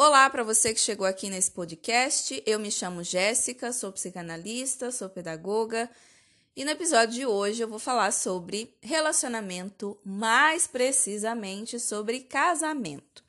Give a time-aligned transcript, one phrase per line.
[0.00, 2.40] Olá para você que chegou aqui nesse podcast.
[2.46, 5.90] Eu me chamo Jéssica, sou psicanalista, sou pedagoga
[6.54, 13.24] e no episódio de hoje eu vou falar sobre relacionamento, mais precisamente sobre casamento.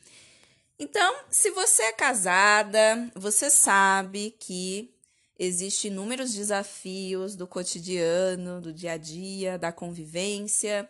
[0.77, 4.93] Então, se você é casada, você sabe que
[5.39, 10.87] existem inúmeros desafios do cotidiano, do dia a dia, da convivência,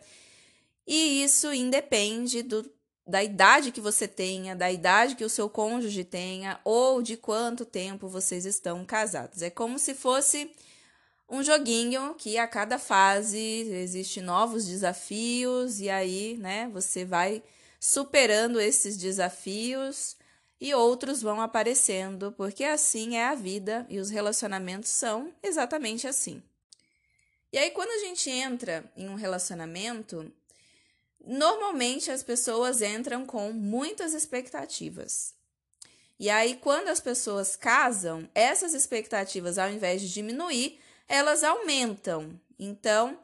[0.86, 2.70] e isso independe do
[3.06, 7.64] da idade que você tenha, da idade que o seu cônjuge tenha ou de quanto
[7.64, 9.42] tempo vocês estão casados.
[9.42, 10.50] É como se fosse
[11.28, 17.42] um joguinho que a cada fase existe novos desafios e aí, né, você vai
[17.78, 20.16] superando esses desafios
[20.60, 26.42] e outros vão aparecendo, porque assim é a vida e os relacionamentos são exatamente assim.
[27.52, 30.30] E aí quando a gente entra em um relacionamento,
[31.26, 35.34] Normalmente as pessoas entram com muitas expectativas.
[36.18, 42.38] E aí, quando as pessoas casam, essas expectativas, ao invés de diminuir, elas aumentam.
[42.58, 43.18] Então,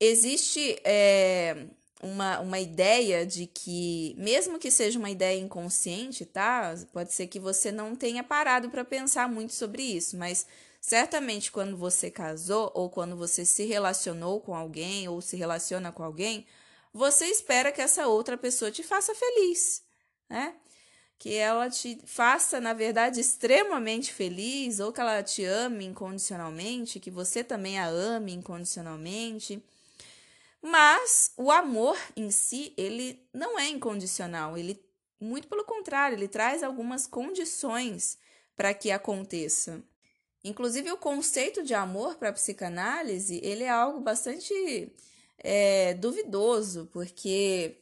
[0.00, 1.66] existe é,
[2.02, 6.74] uma, uma ideia de que, mesmo que seja uma ideia inconsciente, tá?
[6.92, 10.46] Pode ser que você não tenha parado para pensar muito sobre isso, mas
[10.80, 16.02] certamente quando você casou ou quando você se relacionou com alguém ou se relaciona com
[16.02, 16.46] alguém,
[16.92, 19.82] você espera que essa outra pessoa te faça feliz,
[20.28, 20.54] né?
[21.18, 27.10] Que ela te faça, na verdade, extremamente feliz, ou que ela te ame incondicionalmente, que
[27.10, 29.62] você também a ame incondicionalmente.
[30.62, 34.82] Mas o amor em si, ele não é incondicional, ele
[35.20, 38.18] muito pelo contrário, ele traz algumas condições
[38.56, 39.82] para que aconteça.
[40.42, 44.90] Inclusive o conceito de amor para a psicanálise, ele é algo bastante
[45.42, 47.76] é, duvidoso, porque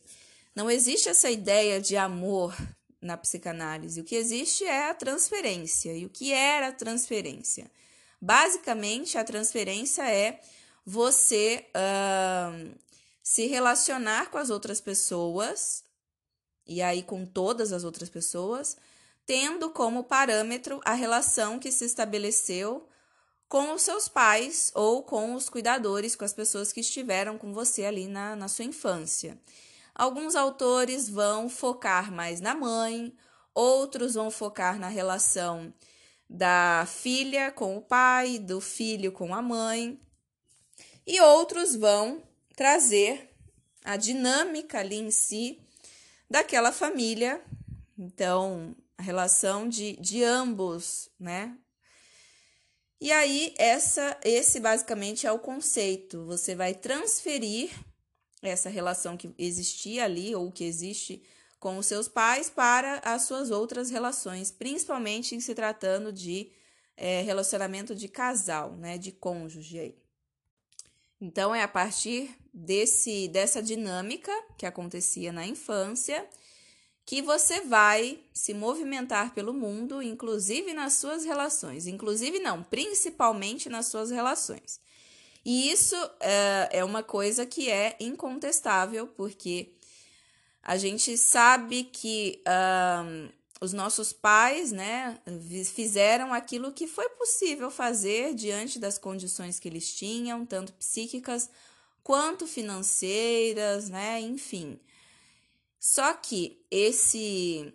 [0.54, 2.56] não existe essa ideia de amor
[3.00, 4.00] na psicanálise.
[4.00, 5.96] O que existe é a transferência.
[5.96, 7.70] E o que era a transferência?
[8.20, 10.40] Basicamente, a transferência é
[10.84, 12.74] você uh,
[13.22, 15.84] se relacionar com as outras pessoas,
[16.66, 18.76] e aí com todas as outras pessoas,
[19.24, 22.88] tendo como parâmetro a relação que se estabeleceu
[23.48, 27.84] com os seus pais ou com os cuidadores, com as pessoas que estiveram com você
[27.84, 29.38] ali na, na sua infância.
[29.94, 33.12] Alguns autores vão focar mais na mãe,
[33.54, 35.72] outros vão focar na relação
[36.28, 39.98] da filha com o pai, do filho com a mãe,
[41.06, 42.22] e outros vão
[42.54, 43.34] trazer
[43.82, 45.58] a dinâmica ali em si
[46.30, 47.42] daquela família.
[47.96, 51.56] Então, a relação de, de ambos, né?
[53.00, 56.24] E aí, essa, esse basicamente é o conceito.
[56.26, 57.70] Você vai transferir
[58.42, 61.22] essa relação que existia ali ou que existe
[61.60, 66.50] com os seus pais para as suas outras relações, principalmente em se tratando de
[66.96, 69.98] é, relacionamento de casal, né, de cônjuge aí.
[71.20, 76.28] Então é a partir desse dessa dinâmica que acontecia na infância
[77.08, 81.86] que você vai se movimentar pelo mundo, inclusive nas suas relações.
[81.86, 84.78] Inclusive, não, principalmente nas suas relações.
[85.42, 89.72] E isso é, é uma coisa que é incontestável, porque
[90.62, 92.42] a gente sabe que
[93.58, 95.18] os nossos pais, né,
[95.64, 101.48] fizeram aquilo que foi possível fazer diante das condições que eles tinham, tanto psíquicas
[102.02, 104.78] quanto financeiras, né, enfim.
[105.78, 107.72] Só que esse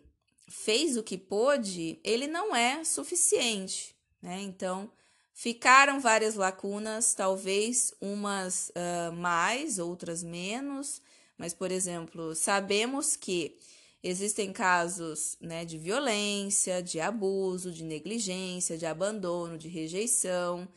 [0.48, 4.42] fez o que pôde, ele não é suficiente, né?
[4.42, 4.92] Então,
[5.34, 11.02] ficaram várias lacunas, talvez umas uh, mais, outras menos,
[11.38, 13.58] mas, por exemplo, sabemos que
[14.04, 20.68] existem casos né, de violência, de abuso, de negligência, de abandono, de rejeição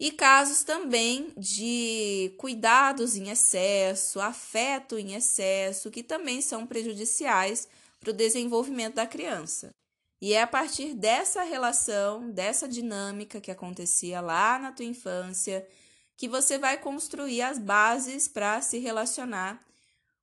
[0.00, 7.68] e casos também de cuidados em excesso, afeto em excesso, que também são prejudiciais
[8.00, 9.74] para o desenvolvimento da criança.
[10.18, 15.68] E é a partir dessa relação, dessa dinâmica que acontecia lá na tua infância,
[16.16, 19.62] que você vai construir as bases para se relacionar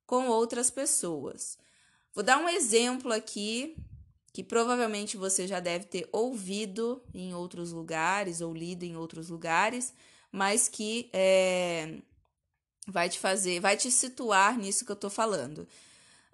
[0.04, 1.56] com outras pessoas.
[2.12, 3.76] Vou dar um exemplo aqui
[4.38, 9.92] que provavelmente você já deve ter ouvido em outros lugares ou lido em outros lugares,
[10.30, 11.96] mas que é,
[12.86, 15.66] vai te fazer, vai te situar nisso que eu estou falando.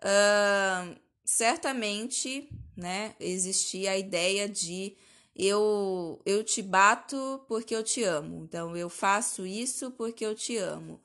[0.01, 2.47] Uh, certamente,
[2.77, 4.95] né, existia a ideia de
[5.35, 8.45] eu, eu te bato porque eu te amo.
[8.45, 11.01] Então, eu faço isso porque eu te amo.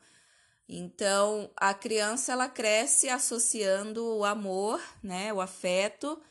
[0.67, 6.21] Então, a criança ela cresce associando o amor, né, o afeto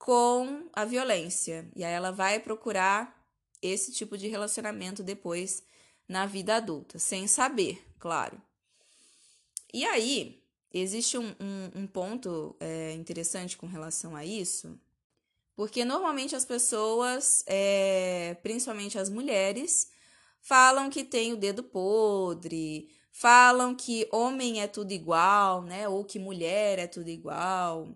[0.00, 1.70] com a violência.
[1.76, 3.22] E aí ela vai procurar
[3.60, 5.62] esse tipo de relacionamento depois
[6.08, 8.40] na vida adulta, sem saber, claro.
[9.72, 10.42] E aí,
[10.72, 14.80] existe um, um, um ponto é, interessante com relação a isso,
[15.54, 19.90] porque normalmente as pessoas, é, principalmente as mulheres,
[20.40, 25.86] falam que tem o dedo podre, falam que homem é tudo igual, né?
[25.86, 27.94] Ou que mulher é tudo igual.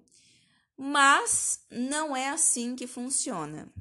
[0.77, 3.73] Mas não é assim que funciona.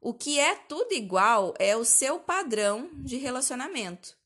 [0.00, 4.16] O que é tudo igual é o seu padrão de relacionamento.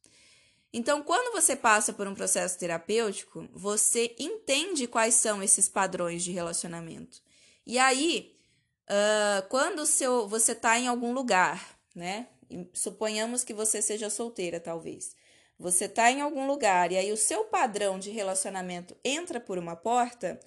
[0.72, 6.30] Então, quando você passa por um processo terapêutico, você entende quais são esses padrões de
[6.30, 7.22] relacionamento.
[7.66, 8.36] E aí,
[8.88, 12.28] uh, quando seu, você está em algum lugar, né?
[12.72, 15.14] Suponhamos que você seja solteira, talvez.
[15.58, 19.74] Você está em algum lugar e aí o seu padrão de relacionamento entra por uma
[19.74, 20.38] porta,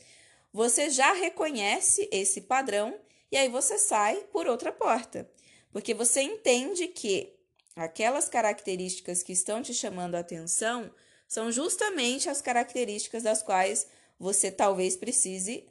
[0.53, 2.97] você já reconhece esse padrão
[3.31, 5.29] e aí você sai por outra porta.
[5.71, 7.33] Porque você entende que
[7.75, 10.91] aquelas características que estão te chamando a atenção
[11.27, 13.87] são justamente as características das quais
[14.19, 15.65] você talvez precise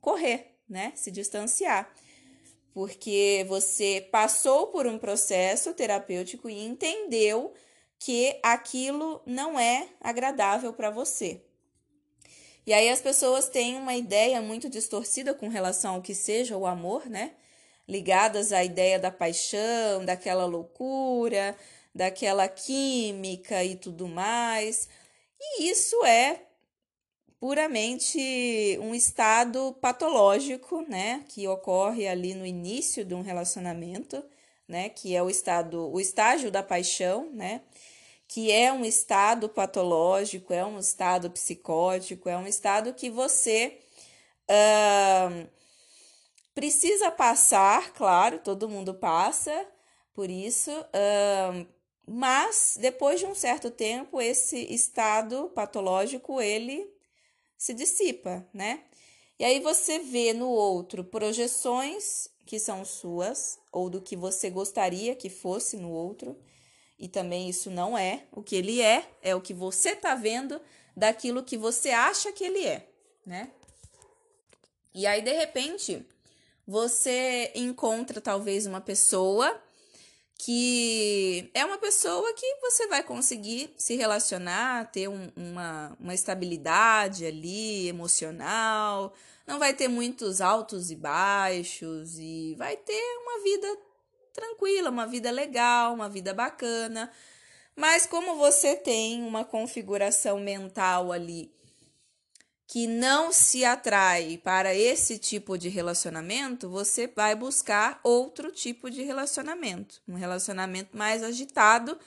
[0.00, 0.92] correr, né?
[0.94, 1.90] Se distanciar.
[2.74, 7.54] Porque você passou por um processo terapêutico e entendeu
[7.98, 11.45] que aquilo não é agradável para você.
[12.66, 16.66] E aí as pessoas têm uma ideia muito distorcida com relação ao que seja o
[16.66, 17.32] amor, né?
[17.88, 21.56] Ligadas à ideia da paixão, daquela loucura,
[21.94, 24.88] daquela química e tudo mais.
[25.40, 26.42] E isso é
[27.38, 28.18] puramente
[28.80, 34.24] um estado patológico, né, que ocorre ali no início de um relacionamento,
[34.66, 37.60] né, que é o estado, o estágio da paixão, né?
[38.28, 43.78] Que é um estado patológico, é um estado psicótico, é um estado que você
[44.50, 45.48] uh,
[46.54, 49.66] precisa passar, claro, todo mundo passa
[50.12, 51.66] por isso, uh,
[52.06, 56.90] mas depois de um certo tempo, esse estado patológico ele
[57.56, 58.82] se dissipa, né?
[59.38, 65.16] E aí você vê no outro projeções que são suas, ou do que você gostaria
[65.16, 66.36] que fosse no outro
[66.98, 70.60] e também isso não é o que ele é, é o que você está vendo
[70.96, 72.88] daquilo que você acha que ele é,
[73.24, 73.50] né?
[74.94, 76.06] E aí, de repente,
[76.66, 79.60] você encontra talvez uma pessoa
[80.38, 87.24] que é uma pessoa que você vai conseguir se relacionar, ter um, uma, uma estabilidade
[87.24, 89.14] ali emocional,
[89.46, 93.78] não vai ter muitos altos e baixos e vai ter uma vida
[94.36, 97.10] tranquila, uma vida legal, uma vida bacana.
[97.74, 101.50] Mas como você tem uma configuração mental ali
[102.68, 109.02] que não se atrai para esse tipo de relacionamento, você vai buscar outro tipo de
[109.02, 111.98] relacionamento, um relacionamento mais agitado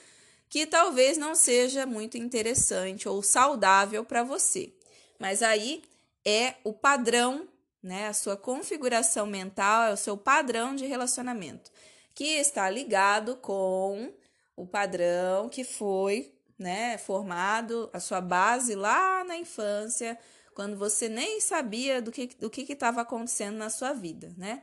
[0.48, 4.72] que talvez não seja muito interessante ou saudável para você.
[5.18, 5.82] Mas aí
[6.24, 7.48] é o padrão,
[7.82, 8.08] né?
[8.08, 11.70] A sua configuração mental é o seu padrão de relacionamento
[12.14, 14.12] que está ligado com
[14.56, 20.18] o padrão que foi né, formado, a sua base lá na infância,
[20.54, 24.62] quando você nem sabia do que do que estava acontecendo na sua vida, né?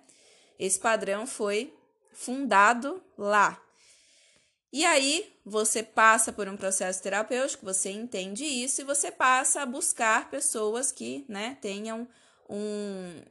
[0.59, 1.73] Esse padrão foi
[2.13, 3.59] fundado lá.
[4.71, 9.65] E aí você passa por um processo terapêutico, você entende isso e você passa a
[9.65, 12.07] buscar pessoas que, né, tenham
[12.49, 13.23] um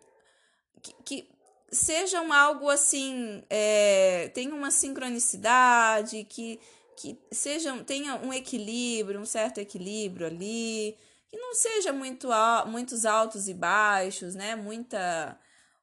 [0.83, 1.36] que, que
[1.71, 6.61] sejam algo assim, é, tenham uma sincronicidade, que,
[6.97, 10.97] que sejam, tenha um equilíbrio, um certo equilíbrio ali,
[11.29, 12.29] que não seja muito
[12.67, 14.55] muitos altos e baixos, né?
[14.57, 15.39] Muita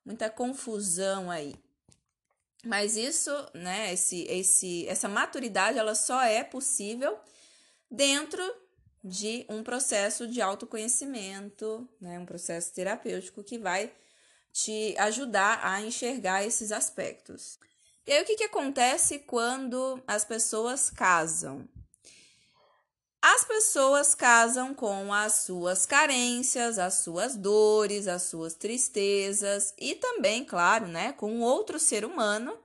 [0.05, 1.55] muita confusão aí.
[2.65, 7.17] Mas isso, né, esse, esse, essa maturidade, ela só é possível
[7.91, 8.41] dentro
[9.03, 13.91] de um processo de autoconhecimento, né, um processo terapêutico que vai
[14.53, 17.59] te ajudar a enxergar esses aspectos.
[18.05, 21.67] E aí, o que, que acontece quando as pessoas casam?
[23.21, 30.43] As pessoas casam com as suas carências, as suas dores, as suas tristezas e também,
[30.43, 32.57] claro, né, com outro ser humano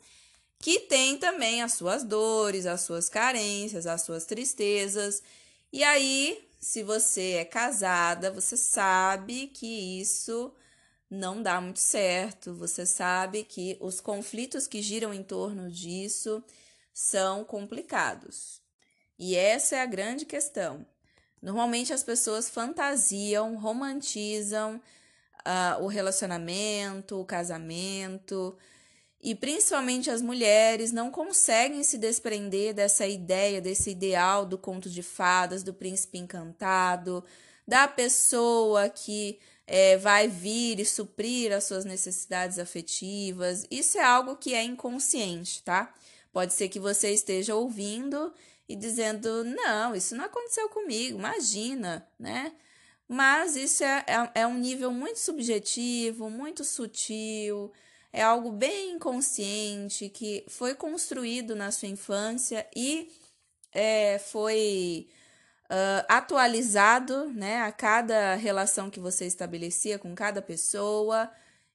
[0.59, 5.23] que tem também as suas dores, as suas carências, as suas tristezas.
[5.73, 10.53] E aí, se você é casada, você sabe que isso
[11.11, 12.55] não dá muito certo.
[12.55, 16.43] Você sabe que os conflitos que giram em torno disso
[16.93, 18.61] são complicados.
[19.19, 20.87] E essa é a grande questão.
[21.41, 24.81] Normalmente as pessoas fantasiam, romantizam
[25.39, 28.57] uh, o relacionamento, o casamento.
[29.21, 35.03] E principalmente as mulheres não conseguem se desprender dessa ideia, desse ideal do conto de
[35.03, 37.25] fadas, do príncipe encantado,
[37.67, 39.39] da pessoa que
[39.71, 43.67] é, vai vir e suprir as suas necessidades afetivas.
[43.71, 45.95] Isso é algo que é inconsciente, tá?
[46.33, 48.33] Pode ser que você esteja ouvindo
[48.67, 52.53] e dizendo: não, isso não aconteceu comigo, imagina, né?
[53.07, 57.71] Mas isso é, é, é um nível muito subjetivo, muito sutil,
[58.13, 63.11] é algo bem inconsciente que foi construído na sua infância e
[63.73, 65.09] é, foi
[65.71, 71.31] uh, atualizado né, a cada relação que você estabelecia com cada pessoa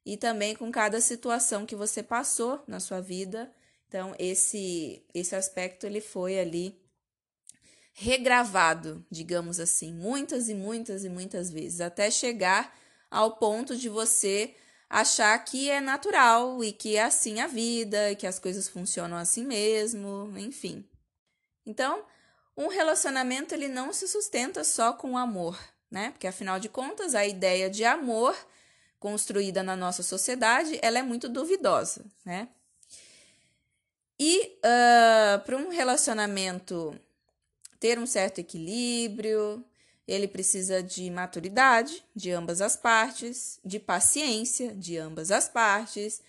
[0.05, 3.51] e também com cada situação que você passou na sua vida.
[3.87, 6.81] Então, esse, esse aspecto ele foi ali
[7.93, 12.75] regravado, digamos assim, muitas e muitas e muitas vezes, até chegar
[13.09, 14.55] ao ponto de você
[14.89, 19.45] achar que é natural e que é assim a vida, que as coisas funcionam assim
[19.45, 20.87] mesmo, enfim.
[21.65, 22.03] Então,
[22.55, 26.11] um relacionamento ele não se sustenta só com amor, né?
[26.11, 28.35] Porque afinal de contas, a ideia de amor
[28.99, 32.47] construída na nossa sociedade, ela é muito duvidosa, né?
[34.19, 36.97] E uh, para um relacionamento
[37.79, 39.63] ter um certo equilíbrio,
[40.07, 46.21] ele precisa de maturidade de ambas as partes, de paciência de ambas as partes,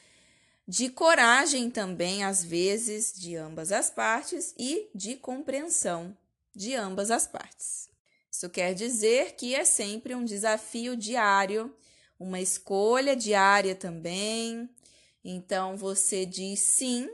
[0.66, 6.16] de coragem também, às vezes, de ambas as partes e de compreensão
[6.54, 7.88] de ambas as partes.
[8.30, 11.74] Isso quer dizer que é sempre um desafio diário,
[12.18, 14.68] uma escolha diária também.
[15.24, 17.08] Então você diz sim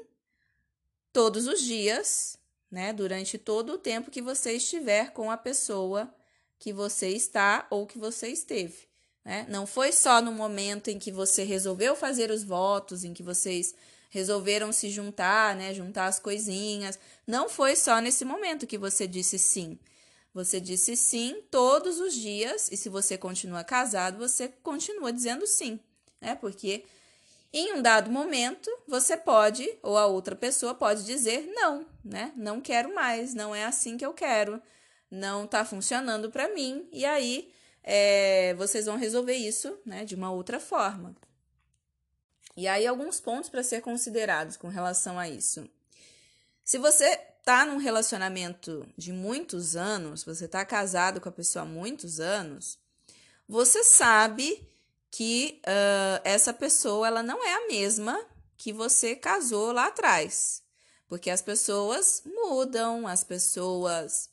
[1.12, 2.38] todos os dias
[2.71, 2.92] né?
[2.92, 6.14] Durante todo o tempo que você estiver com a pessoa
[6.59, 8.89] que você está ou que você esteve.
[9.30, 9.46] Né?
[9.49, 13.72] Não foi só no momento em que você resolveu fazer os votos, em que vocês
[14.08, 15.72] resolveram se juntar, né?
[15.72, 16.99] Juntar as coisinhas.
[17.25, 19.78] Não foi só nesse momento que você disse sim.
[20.34, 25.78] Você disse sim todos os dias, e se você continua casado, você continua dizendo sim,
[26.20, 26.34] né?
[26.34, 26.82] Porque
[27.52, 32.32] em um dado momento, você pode, ou a outra pessoa pode dizer não, né?
[32.34, 34.60] Não quero mais, não é assim que eu quero,
[35.08, 40.30] não tá funcionando para mim, e aí é, vocês vão resolver isso, né, de uma
[40.30, 41.14] outra forma.
[42.56, 45.68] E aí, alguns pontos para ser considerados com relação a isso.
[46.64, 51.68] Se você tá num relacionamento de muitos anos, você tá casado com a pessoa há
[51.68, 52.78] muitos anos,
[53.49, 54.68] você sabe
[55.10, 58.25] que uh, essa pessoa ela não é a mesma
[58.56, 60.62] que você casou lá atrás.
[61.08, 64.30] Porque as pessoas mudam, as pessoas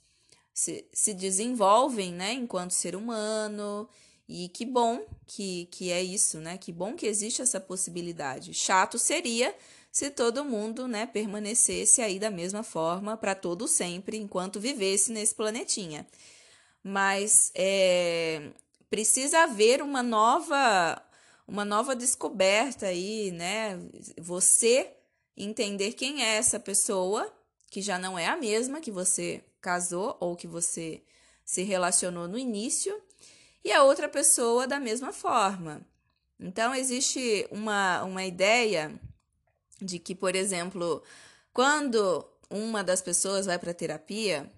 [0.57, 3.87] se, se desenvolvem, né, enquanto ser humano.
[4.27, 6.57] E que bom que, que é isso, né?
[6.57, 8.55] Que bom que existe essa possibilidade.
[8.55, 9.55] Chato seria
[9.91, 15.35] se todo mundo, né, permanecesse aí da mesma forma para todo sempre, enquanto vivesse nesse
[15.35, 16.07] planetinha.
[16.83, 18.49] Mas é,
[18.89, 20.99] precisa haver uma nova
[21.47, 23.79] uma nova descoberta aí, né?
[24.19, 24.91] Você
[25.37, 27.31] entender quem é essa pessoa,
[27.69, 31.03] que já não é a mesma que você casou ou que você
[31.43, 32.97] se relacionou no início,
[33.65, 35.85] e a outra pessoa da mesma forma.
[36.39, 38.97] Então, existe uma, uma ideia
[39.81, 41.03] de que, por exemplo,
[41.51, 44.49] quando uma das pessoas vai para terapia,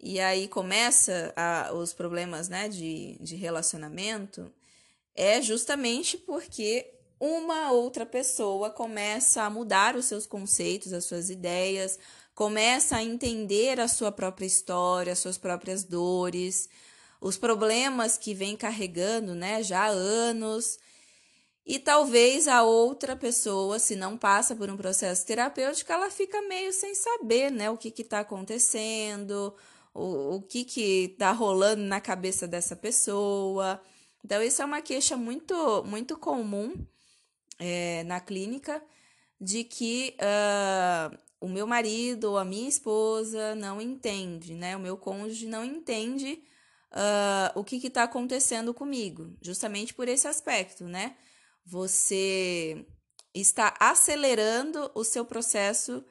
[0.00, 4.52] e aí começa a, os problemas né, de, de relacionamento,
[5.14, 11.96] é justamente porque uma outra pessoa começa a mudar os seus conceitos, as suas ideias,
[12.36, 16.68] começa a entender a sua própria história, as suas próprias dores,
[17.18, 20.78] os problemas que vem carregando né, já há anos.
[21.64, 26.74] E talvez a outra pessoa, se não passa por um processo terapêutico, ela fica meio
[26.74, 29.54] sem saber né, o que está acontecendo,
[29.94, 33.80] o, o que que tá rolando na cabeça dessa pessoa.
[34.22, 36.74] Então, isso é uma queixa muito, muito comum
[37.58, 38.82] é, na clínica
[39.40, 44.76] de que uh, o meu marido ou a minha esposa não entende, né?
[44.76, 46.42] O meu cônjuge não entende
[46.92, 51.16] uh, o que está acontecendo comigo, justamente por esse aspecto, né?
[51.64, 52.86] Você
[53.34, 56.04] está acelerando o seu processo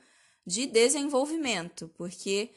[0.45, 2.51] de desenvolvimento, porque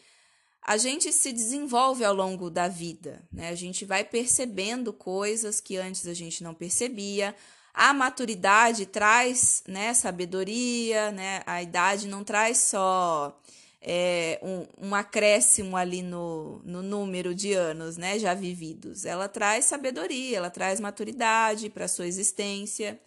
[0.60, 3.48] a gente se desenvolve ao longo da vida, né?
[3.48, 7.34] A gente vai percebendo coisas que antes a gente não percebia.
[7.80, 11.42] A maturidade traz, né, sabedoria, né?
[11.46, 13.40] A idade não traz só
[13.80, 19.04] é, um, um acréscimo ali no, no número de anos né, já vividos.
[19.04, 23.00] Ela traz sabedoria, ela traz maturidade para a sua existência.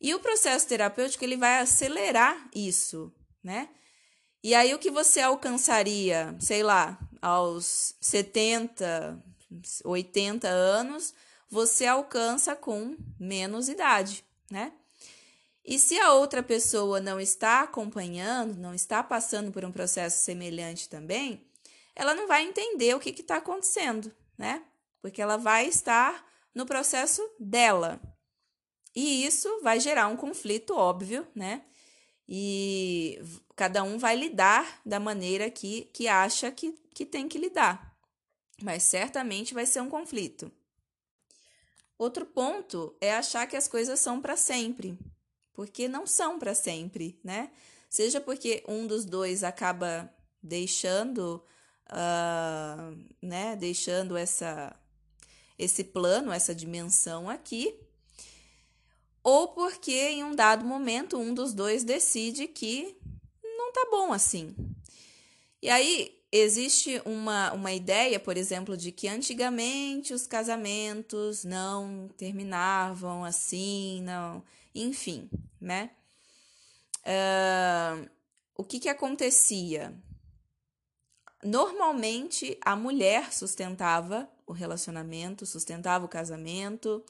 [0.00, 3.68] E o processo terapêutico ele vai acelerar isso, né?
[4.40, 9.20] E aí o que você alcançaria, sei lá, aos 70,
[9.84, 11.12] 80 anos,
[11.50, 14.72] você alcança com menos idade, né?
[15.64, 20.88] E se a outra pessoa não está acompanhando, não está passando por um processo semelhante
[20.88, 21.44] também,
[21.94, 24.62] ela não vai entender o que está acontecendo, né?
[25.02, 28.00] Porque ela vai estar no processo dela.
[28.94, 31.62] E isso vai gerar um conflito óbvio, né?
[32.28, 33.20] E
[33.56, 37.96] cada um vai lidar da maneira que, que acha que, que tem que lidar.
[38.62, 40.50] Mas certamente vai ser um conflito.
[42.00, 44.98] Outro ponto é achar que as coisas são para sempre,
[45.52, 47.50] porque não são para sempre, né?
[47.90, 50.10] Seja porque um dos dois acaba
[50.42, 51.44] deixando,
[51.90, 54.74] uh, né, deixando essa,
[55.58, 57.78] esse plano, essa dimensão aqui,
[59.22, 62.96] ou porque em um dado momento um dos dois decide que
[63.42, 64.56] não tá bom assim.
[65.62, 73.24] E aí existe uma, uma ideia, por exemplo, de que antigamente os casamentos não terminavam
[73.24, 74.42] assim, não,
[74.74, 75.28] enfim,
[75.60, 75.90] né?
[77.00, 78.08] Uh,
[78.56, 79.94] o que, que acontecia?
[81.42, 87.04] Normalmente a mulher sustentava o relacionamento, sustentava o casamento,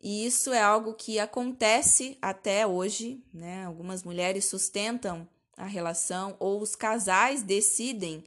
[0.00, 3.64] e isso é algo que acontece até hoje, né?
[3.64, 8.24] Algumas mulheres sustentam a relação ou os casais decidem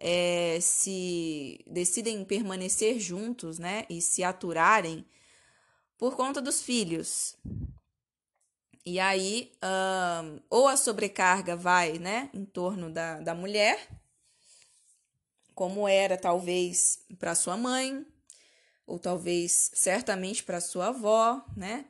[0.00, 5.04] é, se decidem permanecer juntos, né, e se aturarem
[5.98, 7.36] por conta dos filhos.
[8.84, 13.90] E aí, um, ou a sobrecarga vai, né, em torno da, da mulher,
[15.54, 18.06] como era talvez para sua mãe,
[18.86, 21.84] ou talvez certamente para sua avó, né,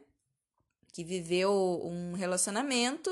[0.92, 3.08] que viveu um relacionamento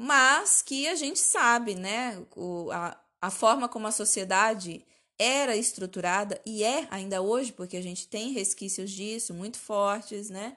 [0.00, 4.86] mas que a gente sabe, né, o, a, a forma como a sociedade
[5.18, 10.56] era estruturada e é ainda hoje, porque a gente tem resquícios disso muito fortes, né?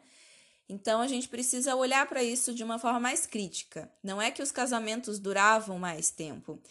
[0.69, 3.91] Então a gente precisa olhar para isso de uma forma mais crítica.
[4.03, 6.61] Não é que os casamentos duravam mais tempo,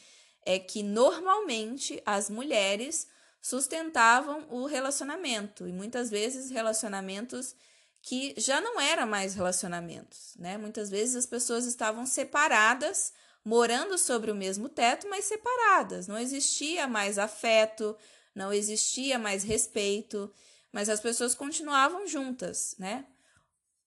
[0.46, 3.08] é que normalmente as mulheres
[3.42, 7.56] sustentavam o relacionamento e muitas vezes relacionamentos
[8.02, 10.56] que já não era mais relacionamentos, né?
[10.56, 13.12] Muitas vezes as pessoas estavam separadas,
[13.44, 16.06] morando sobre o mesmo teto, mas separadas.
[16.06, 17.96] Não existia mais afeto,
[18.34, 20.32] não existia mais respeito,
[20.72, 23.06] mas as pessoas continuavam juntas, né?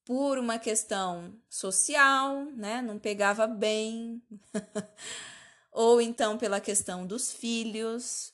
[0.06, 2.82] Por uma questão social, né?
[2.82, 4.22] Não pegava bem.
[5.72, 8.32] Ou então pela questão dos filhos.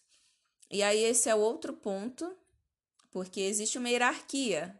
[0.69, 2.35] E aí esse é outro ponto,
[3.11, 4.78] porque existe uma hierarquia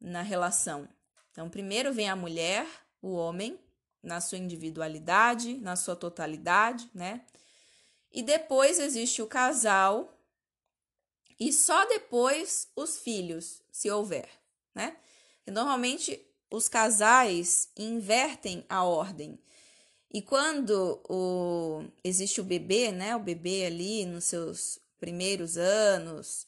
[0.00, 0.88] na relação.
[1.30, 2.66] Então, primeiro vem a mulher,
[3.02, 3.58] o homem,
[4.02, 7.24] na sua individualidade, na sua totalidade, né?
[8.10, 10.16] E depois existe o casal
[11.38, 14.28] e só depois os filhos, se houver,
[14.74, 14.96] né?
[15.46, 19.38] E normalmente os casais invertem a ordem.
[20.12, 23.14] E quando o, existe o bebê, né?
[23.14, 26.46] O bebê ali nos seus primeiros anos,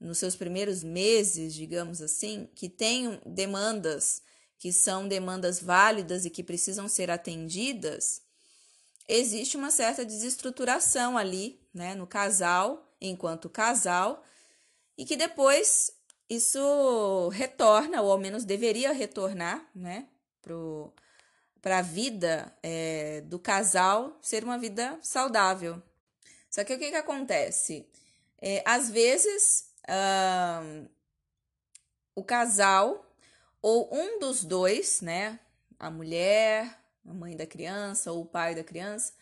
[0.00, 4.22] nos seus primeiros meses, digamos assim, que tem demandas
[4.58, 8.22] que são demandas válidas e que precisam ser atendidas,
[9.08, 14.22] existe uma certa desestruturação ali, né, no casal, enquanto casal,
[14.98, 15.92] e que depois
[16.28, 20.06] isso retorna, ou ao menos deveria retornar, né,
[21.62, 25.82] para a vida é, do casal ser uma vida saudável.
[26.50, 27.88] Só que o que, que acontece?
[28.42, 29.69] É, às vezes
[32.14, 33.06] o casal
[33.62, 35.38] ou um dos dois, né,
[35.78, 39.12] a mulher, a mãe da criança ou o pai da criança,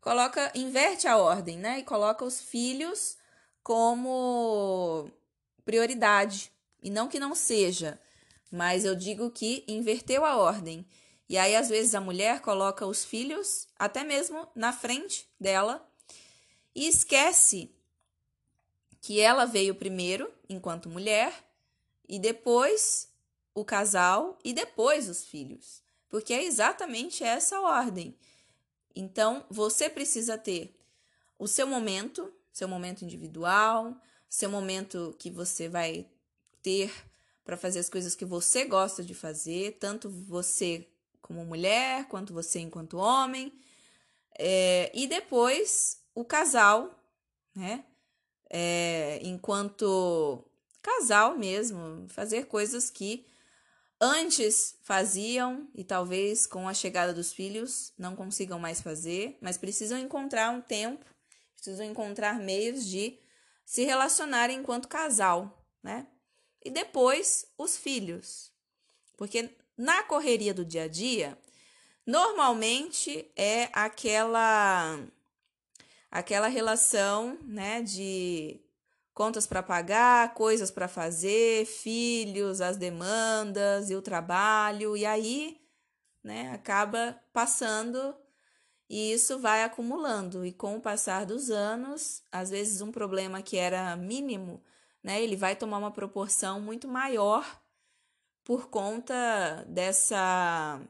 [0.00, 3.16] coloca, inverte a ordem, né, e coloca os filhos
[3.62, 5.10] como
[5.64, 6.52] prioridade.
[6.82, 8.00] E não que não seja,
[8.50, 10.86] mas eu digo que inverteu a ordem.
[11.28, 15.86] E aí, às vezes, a mulher coloca os filhos até mesmo na frente dela
[16.74, 17.70] e esquece
[19.08, 21.32] que ela veio primeiro enquanto mulher
[22.06, 23.08] e depois
[23.54, 28.14] o casal e depois os filhos, porque é exatamente essa ordem.
[28.94, 30.78] Então, você precisa ter
[31.38, 36.06] o seu momento, seu momento individual, seu momento que você vai
[36.62, 36.92] ter
[37.46, 40.86] para fazer as coisas que você gosta de fazer, tanto você
[41.22, 43.58] como mulher, quanto você enquanto homem.
[44.38, 46.94] É, e depois o casal,
[47.54, 47.86] né?
[48.50, 50.44] É, enquanto
[50.82, 53.26] casal mesmo, fazer coisas que
[54.00, 59.98] antes faziam e talvez com a chegada dos filhos não consigam mais fazer, mas precisam
[59.98, 61.04] encontrar um tempo,
[61.54, 63.18] precisam encontrar meios de
[63.64, 66.06] se relacionarem enquanto casal, né?
[66.64, 68.52] E depois os filhos.
[69.16, 71.38] Porque na correria do dia a dia,
[72.06, 74.98] normalmente é aquela
[76.10, 78.60] aquela relação, né, de
[79.14, 85.60] contas para pagar, coisas para fazer, filhos, as demandas e o trabalho, e aí,
[86.22, 88.14] né, acaba passando
[88.88, 90.46] e isso vai acumulando.
[90.46, 94.62] E com o passar dos anos, às vezes um problema que era mínimo,
[95.02, 97.44] né, ele vai tomar uma proporção muito maior
[98.44, 100.80] por conta dessa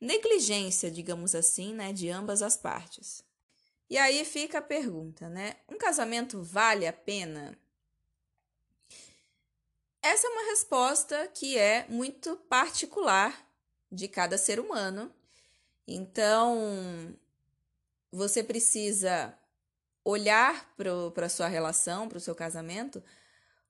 [0.00, 3.25] negligência, digamos assim, né, de ambas as partes.
[3.88, 5.56] E aí fica a pergunta, né?
[5.68, 7.56] Um casamento vale a pena?
[10.02, 13.46] Essa é uma resposta que é muito particular
[13.90, 15.12] de cada ser humano.
[15.86, 17.16] Então,
[18.10, 19.36] você precisa
[20.04, 23.02] olhar para a sua relação, para o seu casamento,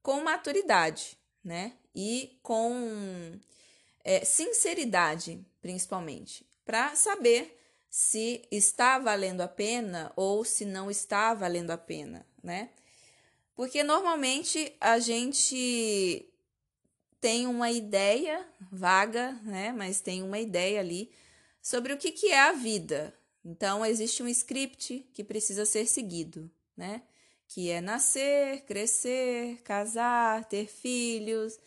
[0.02, 1.72] com maturidade, né?
[1.94, 3.38] E com
[4.04, 11.70] é, sinceridade, principalmente, para saber se está valendo a pena ou se não está valendo
[11.70, 12.70] a pena, né?
[13.54, 16.30] Porque normalmente a gente
[17.20, 19.72] tem uma ideia vaga, né?
[19.72, 21.10] Mas tem uma ideia ali
[21.62, 23.12] sobre o que, que é a vida.
[23.44, 27.02] Então, existe um script que precisa ser seguido, né?
[27.48, 31.58] Que é nascer, crescer, casar, ter filhos.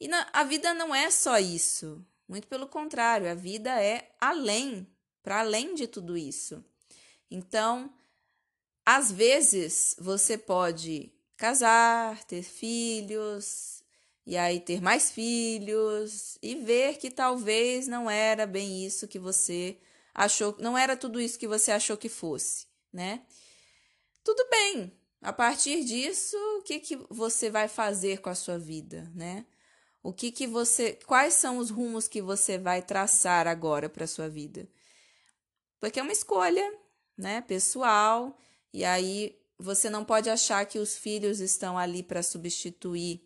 [0.00, 2.04] E na, a vida não é só isso.
[2.26, 4.86] Muito pelo contrário, a vida é além,
[5.24, 6.62] para além de tudo isso.
[7.30, 7.90] Então,
[8.84, 13.82] às vezes você pode casar, ter filhos,
[14.26, 19.78] e aí ter mais filhos, e ver que talvez não era bem isso que você
[20.14, 23.22] achou, não era tudo isso que você achou que fosse, né?
[24.22, 24.92] Tudo bem.
[25.22, 29.46] A partir disso, o que, que você vai fazer com a sua vida, né?
[30.02, 34.08] O que que você, quais são os rumos que você vai traçar agora para a
[34.08, 34.68] sua vida?
[35.84, 36.64] Porque é uma escolha,
[37.14, 38.34] né, pessoal
[38.72, 43.20] e aí você não pode achar que os filhos estão ali para substituir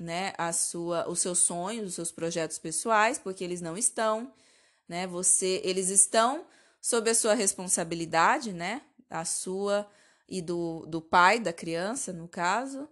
[0.00, 4.34] né, a sua, os seus sonhos, os seus projetos pessoais, porque eles não estão,
[4.88, 5.06] né?
[5.06, 6.44] Você, eles estão
[6.80, 8.82] sob a sua responsabilidade, né?
[9.08, 9.88] A sua
[10.28, 12.88] e do, do pai da criança, no caso.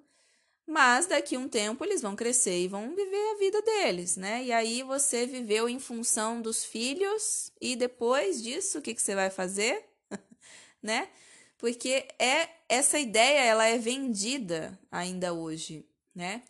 [0.67, 4.43] Mas daqui a um tempo eles vão crescer e vão viver a vida deles, né?
[4.45, 9.15] E aí você viveu em função dos filhos e depois disso, o que, que você
[9.15, 9.85] vai fazer?
[10.83, 11.09] né?
[11.65, 16.43] porque é essa ideia ela é vendida ainda hoje, né?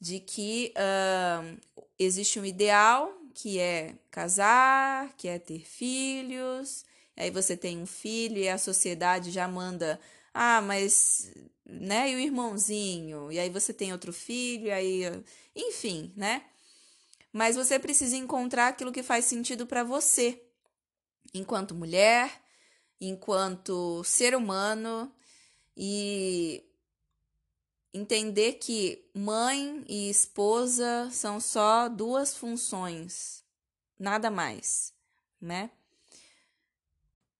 [0.00, 1.60] De que uh,
[1.98, 6.84] existe um ideal que é casar, que é ter filhos,
[7.16, 9.98] aí você tem um filho e a sociedade já manda,
[10.32, 11.32] ah, mas
[11.64, 12.10] né?
[12.10, 15.02] E o irmãozinho, e aí você tem outro filho, e aí,
[15.54, 16.44] enfim, né?
[17.32, 20.42] Mas você precisa encontrar aquilo que faz sentido para você,
[21.32, 22.42] enquanto mulher,
[23.00, 25.12] enquanto ser humano
[25.76, 26.62] e
[27.92, 33.44] entender que mãe e esposa são só duas funções,
[33.98, 34.92] nada mais,
[35.40, 35.70] né?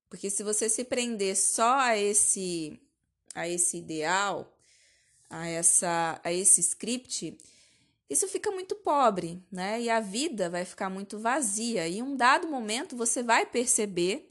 [0.08, 2.80] Porque se você se prender só a esse
[3.34, 4.56] a esse ideal,
[5.28, 7.36] a essa a esse script,
[8.08, 9.80] isso fica muito pobre, né?
[9.80, 11.88] E a vida vai ficar muito vazia.
[11.88, 14.30] E em um dado momento você vai perceber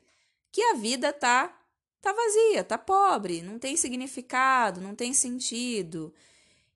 [0.51, 1.59] que a vida tá
[2.01, 6.13] tá vazia, tá pobre, não tem significado, não tem sentido.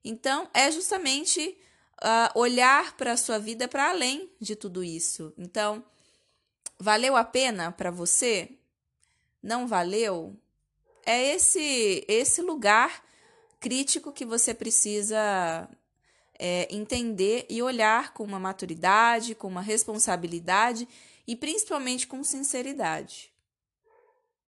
[0.02, 1.56] Então, é justamente
[2.02, 5.32] uh, olhar para a sua vida para além de tudo isso.
[5.36, 5.84] Então,
[6.78, 8.50] valeu a pena para você?
[9.42, 10.34] Não valeu?
[11.10, 13.02] É esse esse lugar
[13.58, 15.66] crítico que você precisa
[16.38, 20.86] é, entender e olhar com uma maturidade, com uma responsabilidade
[21.26, 23.32] e principalmente com sinceridade.